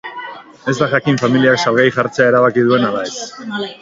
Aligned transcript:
Ez 0.71 0.73
da 0.77 0.87
jakin 0.93 1.21
familiak 1.23 1.61
salgai 1.65 1.85
jartzea 1.99 2.31
erabaki 2.33 2.65
duen 2.71 2.89
ala 2.89 3.05
ez. 3.11 3.15